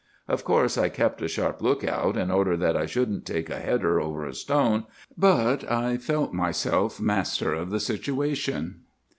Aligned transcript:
Of 0.27 0.43
course 0.43 0.79
I 0.79 0.89
kept 0.89 1.21
a 1.21 1.27
sharp 1.27 1.61
lookout, 1.61 2.17
in 2.17 2.31
order 2.31 2.57
that 2.57 2.75
I 2.75 2.87
shouldn't 2.87 3.23
take 3.23 3.51
a 3.51 3.59
header 3.59 4.01
over 4.01 4.25
a 4.25 4.33
stone; 4.33 4.85
but 5.15 5.71
I 5.71 5.97
felt 5.97 6.33
myself 6.33 6.99
master 6.99 7.53
of 7.53 7.69
the 7.69 7.79
situation. 7.79 8.79